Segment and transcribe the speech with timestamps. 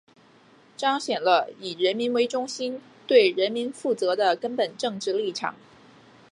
[0.75, 5.53] 彰显了以人民为中心、对人民负责的根本政治立场